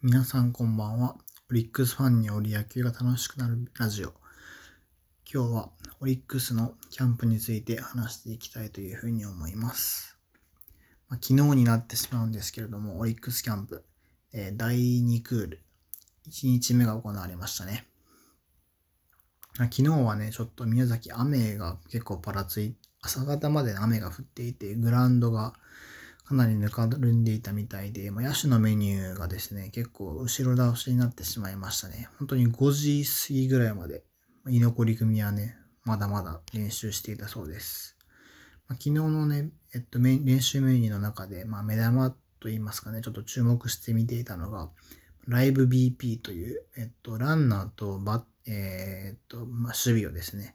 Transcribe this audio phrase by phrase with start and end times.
[0.00, 1.16] 皆さんこんばんは。
[1.50, 4.12] オリックスファンにより野球が楽しくなるラジオ。
[5.28, 10.16] 今日はオリックスのキャンプについて話していきたいというふうに思います。
[11.08, 13.84] まあ、昨日になってしまうんですけれども、オリックスキャンプ、
[14.32, 15.62] えー第2クール、
[16.30, 17.88] 1日目が行われましたね。
[19.58, 25.54] まあ昨日はね、ちょっと宮崎雨が結構パラつい、朝方まで雨が降っていて、グラウンドが
[26.28, 32.10] かなりぬかるんでいたみたいで、まあ、野手のメニューがですね、結構後ろ倒しになってしまいましたね。
[32.18, 34.04] 本当に5時過ぎぐらいまで、
[34.46, 37.96] 居残り組はね、まだまだ練習していたそうです。
[38.68, 44.68] まあ、昨日のね、えっと、練習メニューの中で、まあ、目玉といいますかね、ちょっと注目して見ていたのが、
[45.26, 50.54] ライブ BP という、えっと、ランナーとバ、えーっと、まあ、守備をですね、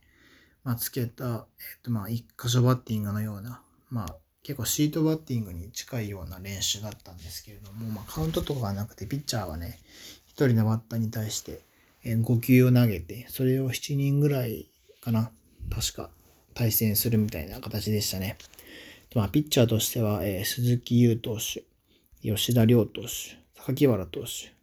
[0.63, 9.79] まあ、つけた、えっと、まあ、一箇所バッティングのような、まあ、結構シートバッティングに近いような練習だったんですけれども、まあ、カウントとかがなくて、ピッチャーはね、
[10.25, 11.61] 一人のバッターに対して、
[12.03, 14.67] 5球を投げて、それを7人ぐらい
[15.01, 15.31] かな、
[15.73, 16.09] 確か
[16.53, 18.37] 対戦するみたいな形でしたね。
[19.15, 21.63] まあ、ピッチャーとしては、えー鈴木優投手、
[22.21, 23.07] 吉田亮投手、
[23.55, 24.53] 榊原投手、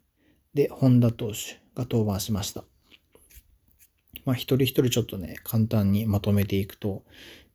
[0.53, 2.63] で、本田投手が登板しました。
[4.25, 7.03] まあ、一人一人ちょっとね、簡単にまとめていくと、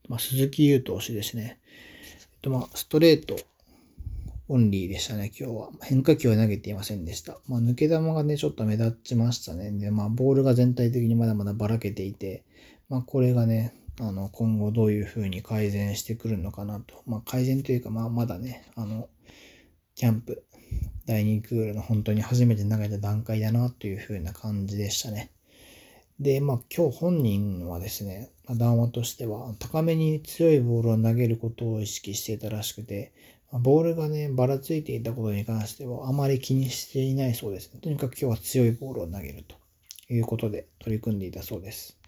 [0.08, 1.60] まあ、鈴木優投手ですね。
[2.46, 3.36] と、まあ、ストレート
[4.48, 5.68] オンリーでしたね、今日は。
[5.82, 7.38] 変化球は投げていませんでした。
[7.48, 9.72] まあ、抜け球がね、ちょっと目立ちましたね。
[9.72, 12.44] で、まあ、ボールが全体的にまだまだばらけていて、
[12.88, 17.02] まあ、これがね、あの、今後どういう風に改善してくるのかなと。
[17.06, 19.08] まあ、改善というか、まあ、まだね、あの、
[19.96, 20.44] キャンプ、
[21.06, 25.32] 第2クールの本当に初めて投げた段階だなという風な感じでしたね。
[26.20, 33.12] で、まあ今日本人はですね、談話としては高めに強いボールを投げることを意識していたらしくて、
[33.52, 37.70] あボールがね、ばらついていたことに関してはあまり気にしていないそうです。
[37.80, 39.56] とにかく今日は強いボールを投げると
[40.12, 41.98] いうことで取り組んでいたそうです。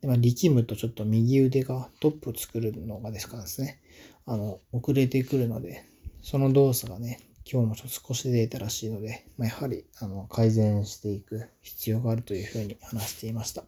[0.00, 3.78] でまあ、力むとちょっと右腕がトップを作るのがですからですね、
[4.26, 5.84] あの、遅れてくるので、
[6.22, 13.64] その動作がね、今日もちょっと少し出たらしいので、まあ、やはりあの改善していく必要があるというふうに話していました。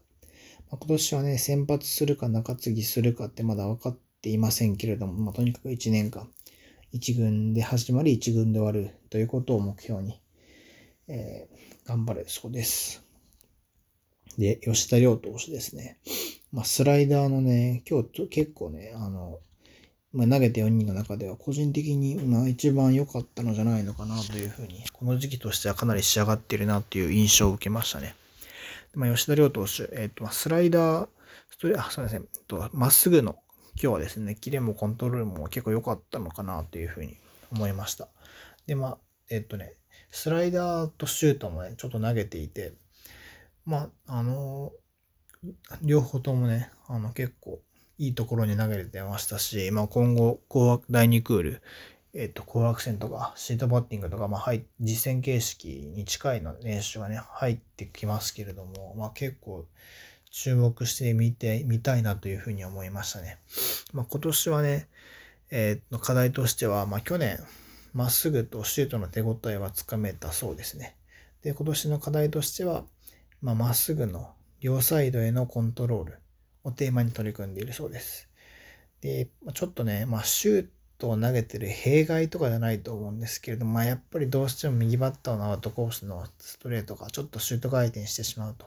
[0.72, 6.28] まあ、今年はね、先発するか中継ぎするかってまだ分かっていませんけれども、まあ、とにかく1年間、
[6.93, 10.21] 1軍で始まり1軍で終わるということを目標に、
[11.06, 13.03] えー頑張れそうです。
[14.38, 15.99] で、吉田亮投手ですね。
[16.53, 19.41] まあ、スライダーのね、今日結構ね、あの、
[20.12, 28.15] まあ、投げた4人の中では個人的にまあ一番良かったのじゃないのかなというふうに、この時期としてはかなり仕上がっているなという印象を受けましたね。
[28.94, 31.08] まあ、吉田亮投手、えっ、と、スライダー、
[31.50, 33.36] ストレあ、すみません、えっとまっすぐの、
[33.75, 37.19] 今日はですね、キレもコントロールも結構良かったのかなというふうに
[37.50, 38.08] 思いました。
[38.66, 38.98] で、まあ、
[39.31, 39.75] えっ、とね、
[40.10, 42.75] スライダーとシュートもね、ちょっと投げていて、
[43.64, 44.72] まあ、あの
[45.82, 47.60] 両方ともね、あの結構
[47.98, 50.41] いいところに投げれてましたし、まあ、今後、
[50.91, 51.62] 第2クール、
[52.15, 59.67] えっ、と、紅白戦とか、シートバッティングとか、まあ、はい、実戦形式に近いの練習がね、入ってきますけれども、まあ、結構、
[60.31, 63.39] 注目してみて、みたいなというふうに思いましたね。
[63.93, 64.89] まあ、今年はね、
[65.50, 67.39] えっ、と、課題としては、まあ、去年、
[67.95, 70.97] まっすぐとシュートの手応えはつかめたそうですね。
[71.43, 72.84] で、今年の課題としては、
[73.41, 76.19] まあ、まっすぐの両サイドへのコントロール
[76.65, 78.29] をテーマに取り組んでいるそうです。
[79.00, 88.66] で、ちょっとね、まあ、シュートを投げてる弊害とかじゃないと思うんですけれども、まあ、やっぱりどうしても右バッターのアウトコースのストレートがちょっとシュート回転してしまうと。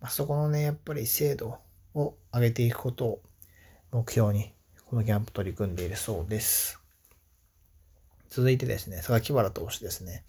[0.00, 1.58] まあ、そこのね、やっぱり精度
[1.94, 3.22] を上げていくことを
[3.92, 4.52] 目標に、
[4.86, 6.80] このキャンプ取り組んでいるそうです。
[8.30, 10.24] 続いてですね、榊原投手ですね。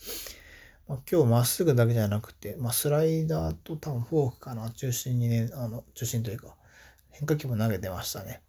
[0.88, 6.56] まあ、今日まっすぐだけじゃなくて、まあ、スライダーと多分フォークかな、中心にね、あの、中心というか、
[7.12, 8.42] 変化球も投げてましたね。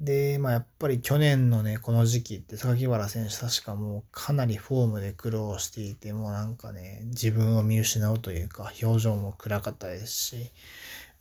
[0.00, 10.50] で、まあやっぱり去年のね、この時期って榊原選手確かもうかなりフォームで苦労していて、もうなんかね、自分を見失うというか、表情も暗かったですし、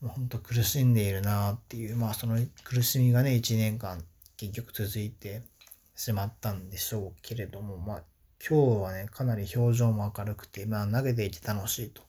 [0.02, 4.04] もう本当苦しんでいるなっていう、まあその苦しみがね、1年間
[4.36, 5.44] 結局続いて
[5.96, 8.04] しまったんでしょうけれども、まあ
[8.46, 12.02] 今日はね、かなり表情も明るくて、まあ投げていて楽しいと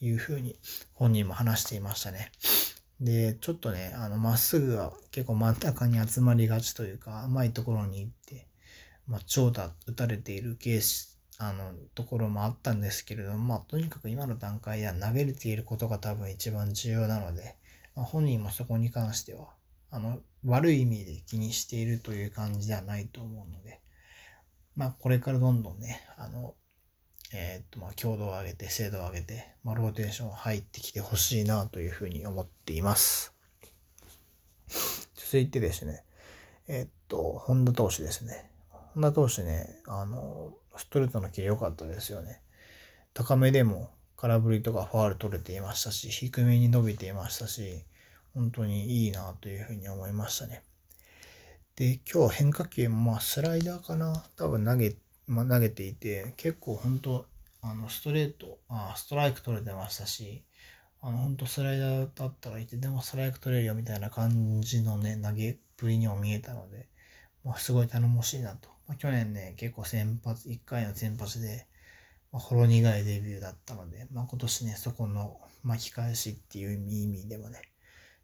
[0.00, 0.56] いうふうに
[0.92, 2.30] 本人も話していましたね。
[3.00, 8.48] で、ちょっとね、あの、まっすぐが結構真ん中に集まりがちというか、甘いところに行って、
[9.06, 17.56] まあ、長打打たれているケース、あの、ところもあったんですけれども、まあ、とにかく今の段階では投げれていることが多分一番重要なので、
[17.94, 19.48] まあ、本人もそこに関しては、
[19.90, 23.80] あの、悪い意味で気にしているという感じではないと思うので、
[24.74, 26.54] まあ、これからどんどんね、あの、
[27.32, 33.34] えっ、と、まあ、強度を上げて、精度を上げて、まあ、ローテーション入ってきてほしいなというふうに思っています。
[35.14, 36.04] 続いてですね、
[36.68, 38.50] えっ、と、本田投手ですね。
[38.94, 42.40] 本田投手ね、あの、ストレートのキレ良かったですよね。
[43.14, 47.84] 高めでも空振りとかファール取れていましたし、低めに伸びていましたし、
[48.34, 50.62] 本当にいいなというふうに思いましたね。
[51.76, 54.94] で、今日変化球もまあスライダーかな多分投げ、
[55.26, 57.26] まあ、投げていて、結構本当
[57.68, 60.44] あの、ストレート、あストライク取れてましたし、
[61.00, 66.88] あの、本当スライダーだったらいて、でもストライク取れるよみたいな感じのね、投げっぷりにも見えたので、
[67.44, 68.68] まあ、すごい頼もしいなと。
[68.86, 71.66] まあ、去年ね、結構先発、1回の先発で、
[72.32, 77.62] まあ、ほろ苦いデビューだったので、まあ、今年ね、そこの巻き返しっていう意味でもね、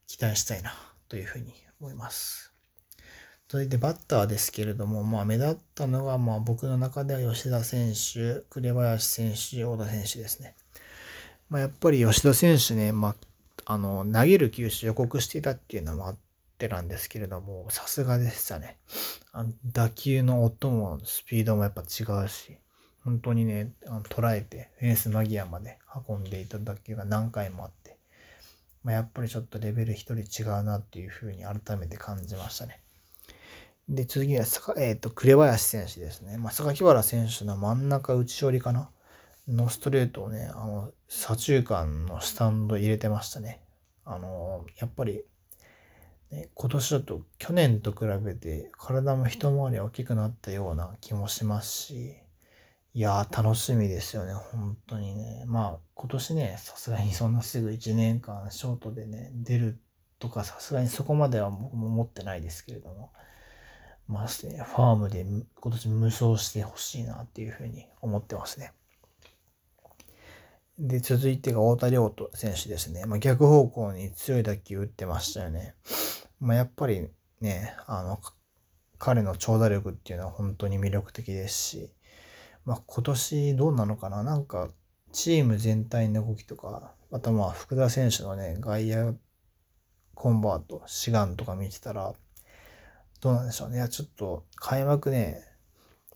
[0.06, 0.72] 期待したいな
[1.08, 2.51] というふうに思います。
[3.52, 10.54] 続いてバッターですけれども、まあ、目立ったのが、まあ、僕の中では吉田選手、紅林選手、小田選手ですね。
[11.50, 13.14] まあ、やっぱり吉田選手ね、まあ、
[13.66, 16.16] あの、投げる球種予告していたっていうのもあっ
[16.56, 18.78] てなんですけれども、さすがでしたね。
[19.32, 22.56] あの打球の音もスピードもやっぱ違うし、
[23.04, 25.78] 本当にね、あの捉えて、フェンス間際まで
[26.08, 27.99] 運んでいた打球が何回もあって、
[28.82, 32.81] まあ、やっぱりちょっとレベル一人違うなっていうふうに改めて感じましたね。
[33.88, 34.44] で、次は、
[34.79, 36.38] えっ、ー、と、紅林選手ですね。
[36.38, 38.90] まあ、榊原選手の真ん中打ち寄りかな
[39.49, 43.61] のストレートをね、あの、左中間のスタンド入れてましたね。
[44.05, 45.25] あの、やっぱり、
[46.32, 52.17] ね、今年だと去年と比べて体も一回り大きくなったような気もしますし、
[52.94, 55.44] いやー楽しみですよね、本当にね。
[55.46, 59.78] まあ今年ね、さすがにそんなすぐ1年間ショートでね、出る
[60.19, 63.12] とかさすがにそこまでは僕も思ってないですけれども、
[64.08, 68.72] まあね、ファームで今年無双してほしいなっていうふうに思ってますね。
[70.78, 73.06] で、続いてが太田亮斗選手ですね。
[73.06, 75.75] まあ、逆方向に強い打球打ってましたよね。
[76.40, 77.08] まあ、やっぱり
[77.40, 78.20] ね、あの、
[78.99, 81.93] 彼の長打力っていうのは本当に魅力的ですし、
[82.64, 84.70] まあ、今年どうなのかななんか、
[85.12, 89.14] チーム全体の動きとか、あとまあ、福田選手のね、外野
[90.14, 92.14] コンバート、志願とか見てたら、
[93.23, 93.77] どうなんでしょうね。
[93.77, 95.45] いや、ちょっと開幕ね、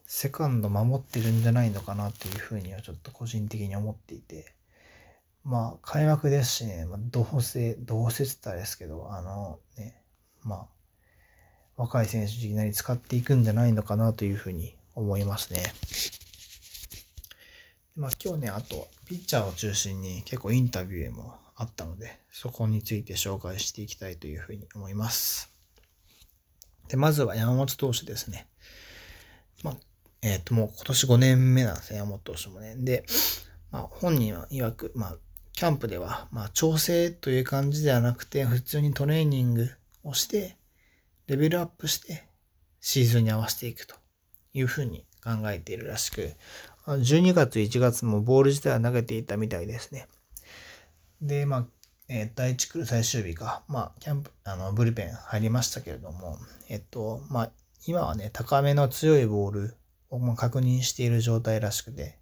[0.06, 4.54] セカンド守ってるんじゃないのかなっていうふうにはちょっと個人的に思っていて、
[5.44, 10.02] まあ、開幕ですしね、まあ、どうせ、どうせって言ったらですけど、あのね、
[10.42, 10.66] まあ、
[11.76, 15.62] 若い選手いきなり使っていくんじゃないのかなというふうに思いますね。
[17.94, 25.55] まあ今日ね、あと、ピッチャーを中心に結構インタビューもあったので、そこについて紹介していきたいというふうに思います。
[26.88, 28.46] で、まずは山本投手ですね。
[29.62, 29.76] まあ、
[30.22, 32.74] えっ、ー、と、もう今年5年目なんですね、山本投手もね。
[32.76, 33.04] で、
[33.70, 35.16] まあ、本人は曰く、まあ、
[35.52, 39.70] キャンプでは、まあ、調整という感じではなくて、普通にトレーニング
[40.04, 40.56] をして、
[41.26, 42.28] レベルアップして、
[42.80, 43.96] シーズンに合わせていくと
[44.52, 46.34] いうふうに考えているらしく、
[46.86, 50.08] 12月、1月もボール自体は投げていたみたいですね。
[51.20, 51.66] で、まあ、
[52.08, 56.38] えー、第1クール最終日か、まあ、キャンプ、あの、ブルペン入りましたけれども、
[56.68, 57.50] えっと、まあ、
[57.86, 59.76] 今はね、高めの強いボール
[60.10, 62.18] を確認している状態らしくて、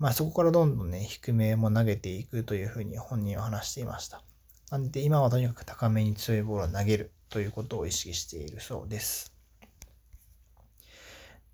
[0.00, 4.22] まあそこからどんどんね、低めも投げていくというふうに本人は話していました。
[4.70, 9.34] なんで今はとにかく高めに強いボールを投げるということを意識しているそうです。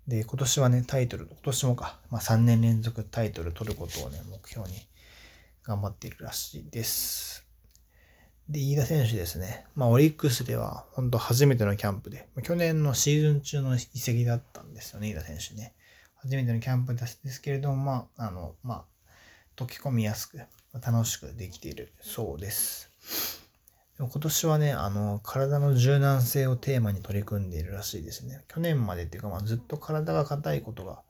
[0.07, 4.75] で、今年はね、タイトル、今年もか、まあ3年連続タイトル取ることをね、目標に
[5.63, 7.46] 頑張っているらしいです。
[8.49, 9.65] で、飯田選手ですね。
[9.75, 15.73] まあ、オリックスでは、本当初めてのキャンプで、去年のシーズン中の移籍だったんですよね、飯田選手ね。
[16.15, 18.85] 初めてのキャンプですけれども、まあ、あの、まあ、
[19.57, 20.39] 溶け込みやすく、
[20.73, 22.89] 楽しくできているそうです。
[23.97, 28.43] で今年はね、あの、体の柔軟性をテーマに取り組んでいるらしいですね。
[28.47, 31.01] 去年までっていうか、まあ、ずっと体が硬いことが、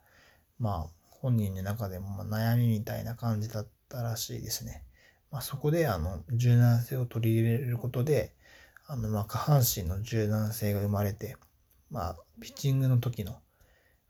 [0.57, 4.83] まあ、本人の中でも悩みみたいな感じだったらしいですね。
[5.31, 8.33] まあ、そこであの柔軟性を取り入れることで
[8.87, 11.35] あのまあ下半身の柔軟性が生まれて、
[11.91, 13.37] まあ、ピッチングの時の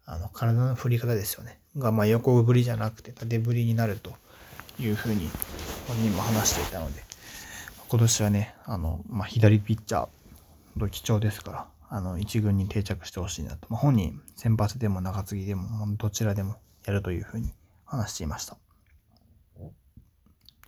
[0.05, 4.13] あの体の振り方ですよねがまあ横振りじゃなくて縦振りになると
[4.79, 5.29] いうふうに
[5.87, 7.03] 本人も話していたので
[7.89, 16.55] 今年はねあの、まあ、左ピッチャー貴重ですからあの一軍に定着してほしいなと、まあ、本人先発でも中継ぎでもどちらでも
[16.85, 17.51] やるというふうに
[17.85, 18.57] 話していました。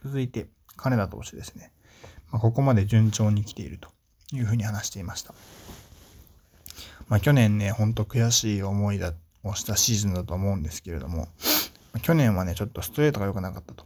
[0.04, 1.72] 続いて、金田投手ですね。
[2.32, 3.90] まあ、ここまで順調に来ていると
[4.34, 5.34] いうふうに話していました。
[7.08, 9.14] まあ、去年ね、ほんと悔しい思いだ
[9.44, 11.28] をしたシーズンだと思うんですけれども、
[12.02, 13.86] 去年はね、ちょっとストレートが良くなかったと。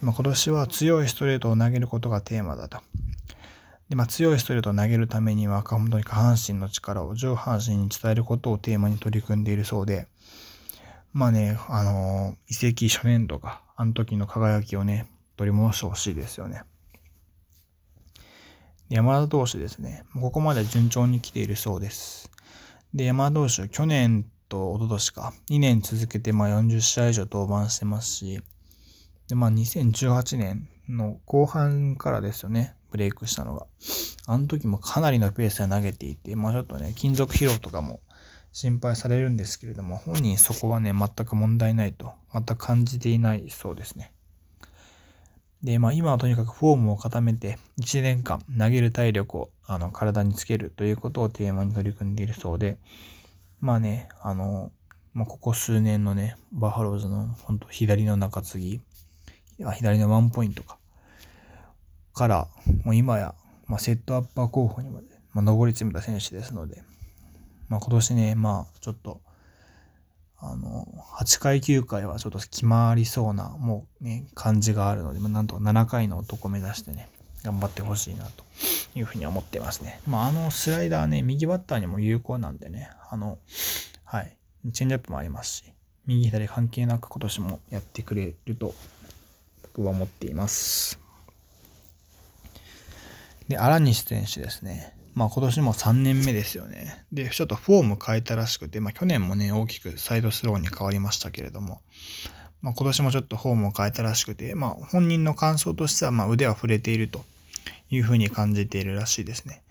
[0.00, 2.78] まあ、今年は強いストレートを投げることがテーマだと。
[3.88, 10.06] で、まあ、強いストレートを投げるためには、本当に下半身の力を上半身に伝えることをテーマに取り組んでいるそうで、
[11.12, 15.06] まあね、あのー、移籍初年度が、あの時の輝きをね、
[15.38, 16.62] 取り戻してほしいですよね。
[18.90, 20.02] 山田投手ですね。
[20.20, 22.28] ここまで順調に来ているそうです。
[22.92, 28.40] で、山田投手、去年と一昨年か、2年続けてまあ40試合以上登板してますし、
[29.28, 33.66] で、まあ2018年の後半からですよね、ブレイクしたのが。
[34.26, 38.00] あの時もかなりのペースで投げていて、まあちょっとね、金属疲労とかも
[38.50, 44.12] 心配されるんですけれども、本人そこはね、全く問題ないと、全く感じていないそうですね。
[45.62, 52.78] で、まあ今はとにかくフォームを固めて、1年間投げる体力をあの体につけるということをテーマに取り組んでいるそうで、
[53.60, 54.70] まあね、あの、
[55.14, 58.80] まあ、ここ数年のね、バファローズの本当左の中継ぎ、
[59.74, 60.78] 左のワンポイントか、
[62.14, 62.48] から、
[62.84, 63.34] もう今や、
[63.66, 66.82] まあ、セットアッパー候補にまで、まあ、上り詰めた選手ですので、
[67.68, 69.20] まあ、今年ね、まあ、ちょっと、
[70.40, 70.86] あの、
[71.18, 77.08] 8回9回はちょっと決まりそうな、もうね、感じがあるので、まあ、なんと7回の男目指してね、
[77.42, 78.44] 頑張ってほしいなと
[78.94, 80.00] いうふうに思ってますね。
[80.06, 83.38] まあ、あのスライダーね、右バッターにも有効なんでね、あの、
[84.04, 84.36] はい、
[84.72, 85.64] チェンジアップもありますし、
[86.06, 88.74] 右左関係なく今年もやってくれると
[89.62, 91.00] 僕は思っています。
[93.48, 94.94] で、荒西選手ですね。
[95.14, 97.04] まあ今年も3年目ですよね。
[97.12, 101.80] で、ちょっとフォーム変えたらしくて、まあ去年もね、大きくサイドスローに変わりましたけれども、
[102.60, 107.24] まあ今年もちょっとフォームを変えたらしくて、まあ本人の感想としては、まあ腕は触れていると
[107.90, 109.62] いうふうに感じているらしいですね。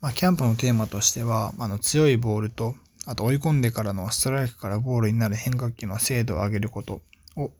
[0.00, 2.74] まあキャンプのテーマとしては、あの強いボールと、
[3.06, 7.02] あと追い込んでからのストライクからボールになる変化球の精度を上げること
[7.36, 7.50] を、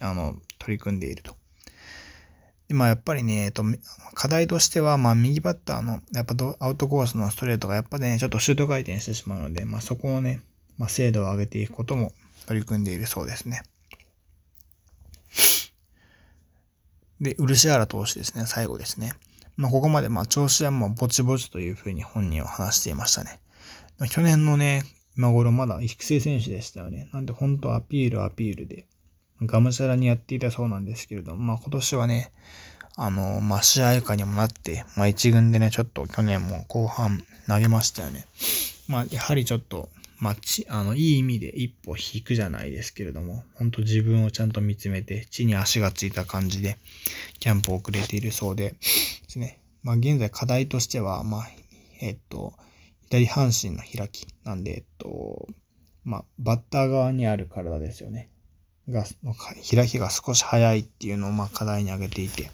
[0.00, 1.36] あの、取り組んでいると。
[2.68, 3.64] でまあやっぱりね、えっと、
[4.14, 10.42] 課題としては、まあ右バッターの、やっぱアウトコースのストレートがやっぱね、ちょっとシュート回転してしまうので、まあそこをね、
[10.76, 12.12] まあ精度を上げていくことも
[12.46, 13.62] 取り組んでいるそうですね。
[17.20, 19.12] で、漆原投手ですね、最後ですね。
[19.56, 23.40] まあここまでまあ調子はもうぼちぼちというふうに本人は話していましたね。
[24.10, 24.84] 去年のね、
[25.16, 27.08] 今頃まだ育成選手でしたよね。
[27.12, 28.86] なんで本当アピールアピールで、
[29.42, 32.32] がむしゃらにやっていたそうなんですけれども、まあ今年はね、
[32.96, 38.26] あの、まあ試合下にもなって、まあ一軍でね、ちょっと去年も後半投げましたよね。
[38.88, 46.78] まあやはりちょっと、まあち、あの、いい意味で一歩引くじゃないですけれども、本当自分をちゃんと見つめて、地に足がついた感じで、
[47.38, 48.76] キャンプを遅れているそうでで
[49.28, 49.60] すね。
[49.82, 51.48] まあ現在課題としては、まあ、
[52.00, 52.54] えっと、
[53.10, 55.46] 左半身の開きなんで、えっと、
[56.04, 58.28] まあ、バッター側にある体ですよね。
[58.88, 59.04] が、
[59.70, 62.50] 開きが少し早いっていうのをまあ課題に挙げていて、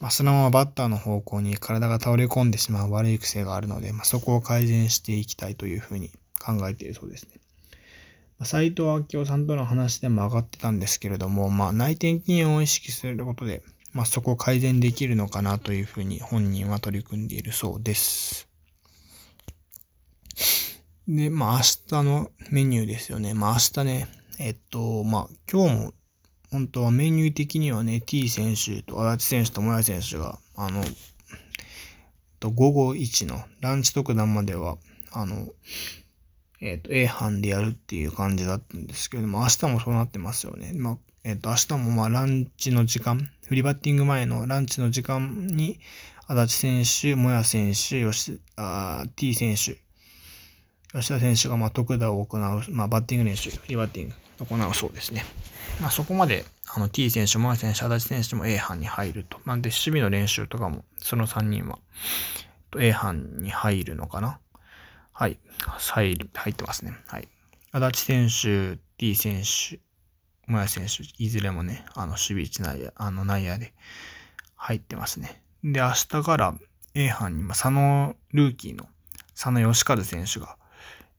[0.00, 7.40] まあ、そのままバッターの方向に体が倒れ込んでしまう悪い癖があるので、まあ、そこを改善していきたいというふうに考えているそうですね。
[8.44, 13.62] 斎藤明夫さんとの話でも上がってたんですけれども、まあ、内転筋を意識することで、
[13.94, 18.46] まあ、そこを改善できるのかなというふうに本人は取り組んでいるそうです。
[21.08, 23.32] で、まあ、明日のメニューですよね。
[23.32, 25.94] まあ、明日ね、えっと、まあ、今日も、
[26.50, 30.84] 本当はメニュー的にはね、T 選手と足立選手ともや選手が、あの、
[32.38, 34.76] と午後1のランチ特段までは、
[35.12, 35.48] あの、
[36.60, 40.72] えっ、と、A 班でやるっていう感じだったんですけれども、明日もそうなってますよね。
[40.74, 45.80] まあ、えっ、と、明日もまあ、ランチの時間、フリーバッティング前のランチの時間に、
[46.28, 49.78] 足立選手、もや選手、吉あ T 選手、
[50.92, 52.40] 吉田選手がまあ特打を行う、
[52.70, 55.24] まあ、バッティング練習、フリーバッティング行うそうですね。
[55.80, 59.38] まあ、そこまであの T 選手、モア選手、足立選手も A 班に入ると。
[59.46, 61.78] なんで、守備の練習とかも、その3人は
[62.78, 64.38] A 班に入るのかな
[65.12, 65.38] はい。
[65.78, 66.94] 入入ってますね。
[67.06, 67.28] はい。
[67.72, 69.80] 足立選手、T 選手、
[70.46, 73.72] モア選手、いずれもね、あの、守備位置内野、あの、内野で
[74.56, 75.42] 入ってますね。
[75.64, 76.54] で、明日から
[76.94, 78.86] A 班に、まあ、佐野ルーキーの
[79.34, 80.56] 佐野義和選手が、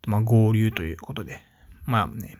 [0.07, 1.41] まあ、合流ということで、
[1.85, 2.37] まあね、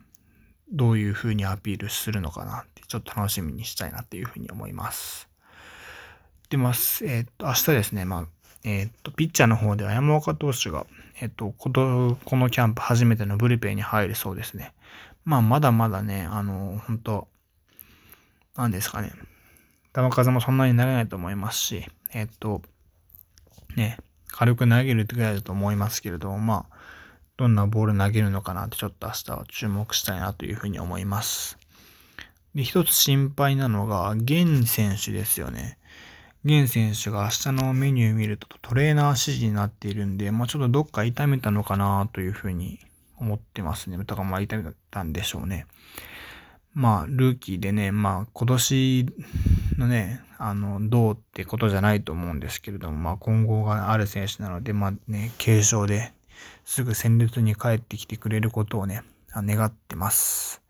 [0.71, 5.27] どういう風にアピールするのかなって、ちょっと楽しみにしたいなっていう風に思います。
[6.49, 8.27] で、まあ、えっ、と、明日ですね、まあ、
[8.63, 10.85] えっ、と、ピッチャーの方で山岡投手が、
[11.21, 14.73] えっ、と、この、このキャンプ初めてのブルペンに入るそうですね。
[15.25, 17.27] まあ、まだまだね、あの、本当
[18.55, 19.11] なんですかね。
[19.93, 22.61] 球数もそんなになれないと思いますし、えっ、と、
[23.75, 23.97] ね、
[24.27, 26.77] 軽く投げるってぐらいだと思いますけれども、まあ、
[27.37, 31.57] どんなボール投げるのかなってちょっと明日は注目したいなというふうに思います。
[32.55, 35.77] で、一つ心配なのが、ゲ選手ですよね。
[36.43, 42.79] ゲ選手が明日のメニュー見るとトレーナー指示になっているんで、まあちょっとどっか痛めたのかなというふうに
[43.17, 43.97] 思ってますね。
[43.97, 45.67] だからまあ痛めたんでしょうね。
[46.77, 49.07] まあ、ルーキーでね、まあ、今年
[49.79, 56.13] のね、あの、どうってことじゃないと思うんですけれども、まあ、今後がある選手なので、まあね、軽症で
[56.67, 59.01] すぐ戦列に帰ってきてくれることをね、
[59.33, 60.61] 願ってます。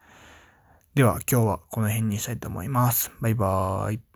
[0.93, 3.11] では、今日はこの辺にしたいと思います。
[3.19, 4.06] バイバーイ。